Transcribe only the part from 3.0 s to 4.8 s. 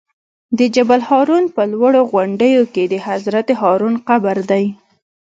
حضرت هارون قبر دی.